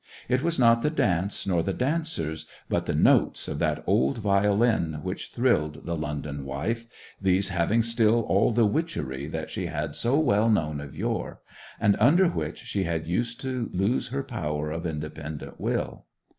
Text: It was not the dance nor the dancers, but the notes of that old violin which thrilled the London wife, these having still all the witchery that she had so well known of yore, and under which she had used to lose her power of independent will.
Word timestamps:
It 0.27 0.41
was 0.41 0.57
not 0.57 0.81
the 0.81 0.89
dance 0.89 1.45
nor 1.45 1.61
the 1.61 1.73
dancers, 1.75 2.47
but 2.67 2.87
the 2.87 2.95
notes 2.95 3.47
of 3.47 3.59
that 3.59 3.83
old 3.85 4.17
violin 4.17 4.99
which 5.03 5.27
thrilled 5.29 5.85
the 5.85 5.95
London 5.95 6.43
wife, 6.43 6.87
these 7.21 7.49
having 7.49 7.83
still 7.83 8.21
all 8.21 8.51
the 8.51 8.65
witchery 8.65 9.27
that 9.27 9.51
she 9.51 9.67
had 9.67 9.95
so 9.95 10.17
well 10.19 10.49
known 10.49 10.81
of 10.81 10.95
yore, 10.95 11.39
and 11.79 11.95
under 11.99 12.25
which 12.27 12.57
she 12.63 12.81
had 12.85 13.05
used 13.05 13.39
to 13.41 13.69
lose 13.73 14.07
her 14.07 14.23
power 14.23 14.71
of 14.71 14.87
independent 14.87 15.59
will. 15.61 16.05